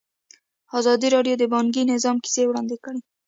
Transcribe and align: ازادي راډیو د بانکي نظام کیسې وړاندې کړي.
ازادي 0.79 1.07
راډیو 1.15 1.35
د 1.39 1.43
بانکي 1.53 1.81
نظام 1.93 2.17
کیسې 2.23 2.41
وړاندې 2.47 2.75
کړي. 2.83 2.99